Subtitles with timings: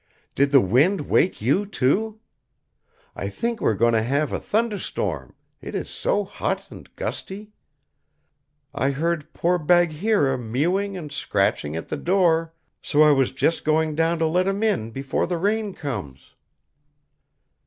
[0.33, 2.21] Did the wind wake you, too?
[3.15, 6.89] I think we are going to have a thunder storm, it is so hot and
[6.95, 7.51] gusty.
[8.73, 12.51] I heard poor Bagheera mewing and scratching at the door,
[12.81, 16.33] so I was just going down to let him in before the rain comes."